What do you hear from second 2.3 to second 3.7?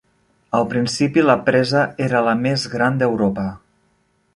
la més gran d'Europa.